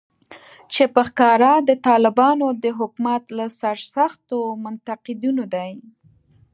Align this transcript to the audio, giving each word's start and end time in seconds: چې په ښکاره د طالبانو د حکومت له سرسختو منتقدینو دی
چې 0.73 0.83
په 0.93 1.01
ښکاره 1.07 1.51
د 1.69 1.71
طالبانو 1.87 2.47
د 2.63 2.65
حکومت 2.79 3.23
له 3.37 3.45
سرسختو 3.59 4.39
منتقدینو 4.63 5.43
دی 5.53 5.71